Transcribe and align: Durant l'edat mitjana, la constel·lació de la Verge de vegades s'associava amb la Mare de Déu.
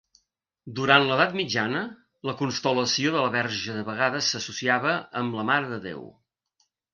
Durant 0.77 1.03
l'edat 1.09 1.35
mitjana, 1.39 1.81
la 2.29 2.35
constel·lació 2.39 3.11
de 3.17 3.21
la 3.27 3.35
Verge 3.35 3.77
de 3.81 3.85
vegades 3.91 4.31
s'associava 4.35 4.95
amb 5.21 5.39
la 5.43 5.47
Mare 5.51 5.71
de 5.77 5.79
Déu. 5.85 6.03